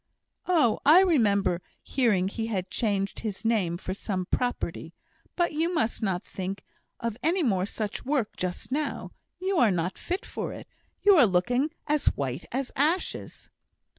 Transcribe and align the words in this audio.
"Oh! 0.47 0.79
I 0.83 1.01
remember 1.01 1.61
hearing 1.83 2.27
he 2.27 2.47
had 2.47 2.71
changed 2.71 3.19
his 3.19 3.45
name 3.45 3.77
for 3.77 3.93
some 3.93 4.25
property. 4.25 4.95
But 5.35 5.53
you 5.53 5.71
must 5.75 6.01
not 6.01 6.23
think 6.23 6.65
of 6.99 7.17
any 7.21 7.43
more 7.43 7.67
such 7.67 8.03
work 8.03 8.35
just 8.35 8.71
now. 8.71 9.11
You 9.39 9.59
are 9.59 9.69
not 9.69 9.99
fit 9.99 10.25
for 10.25 10.53
it. 10.53 10.67
You 11.03 11.17
are 11.17 11.27
looking 11.27 11.69
as 11.85 12.07
white 12.07 12.45
as 12.51 12.71
ashes." 12.75 13.51